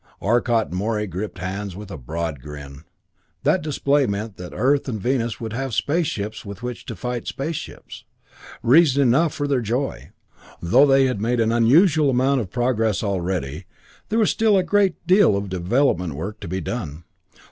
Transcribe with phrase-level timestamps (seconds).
[0.19, 2.85] Arcot and Morey gripped hands with a broad grin.
[3.43, 7.27] That display meant that Earth and Venus would have space ships with which to fight
[7.27, 8.03] space ships.
[8.63, 10.09] Reason enough for their joy.
[10.59, 13.65] Though they had made an unusual amount of progress already,
[14.09, 17.03] there was still a great deal of development work to be done.